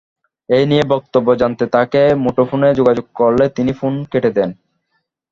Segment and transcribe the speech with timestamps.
[0.49, 4.49] এ নিয়ে বক্তব্য জানতে তাঁকে মুঠোফোনে যোগাযোগ করলে তিনি ফোন কেটে দেন।